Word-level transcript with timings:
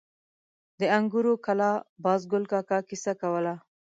د 0.79 0.81
انګورو 0.97 1.33
کلا 1.45 1.71
بازګل 2.03 2.43
کاکا 2.51 2.79
کیسه 2.89 3.13
کوله. 3.21 3.55